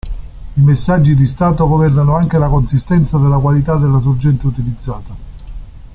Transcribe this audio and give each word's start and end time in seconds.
I 0.55 0.59
messaggi 0.61 1.13
di 1.13 1.27
stato 1.27 1.67
governano 1.67 2.15
anche 2.15 2.39
la 2.39 2.47
consistenza 2.47 3.19
della 3.19 3.37
qualità 3.37 3.77
della 3.77 3.99
sorgente 3.99 4.47
utilizzata. 4.47 5.15